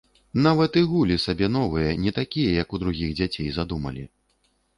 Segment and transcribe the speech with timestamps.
[0.45, 4.03] Нават і гулі сабе новыя, не такія, як у другіх дзяцей, задумалі.